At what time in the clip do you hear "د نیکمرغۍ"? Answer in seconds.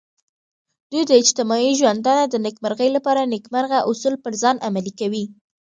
2.27-2.89